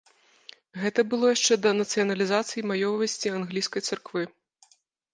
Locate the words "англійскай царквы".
3.39-4.29